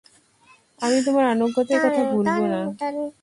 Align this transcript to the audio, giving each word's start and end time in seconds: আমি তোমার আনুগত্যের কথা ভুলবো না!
আমি 0.79 0.97
তোমার 1.05 1.25
আনুগত্যের 1.33 1.79
কথা 1.85 2.01
ভুলবো 2.11 2.43
না! 2.47 2.59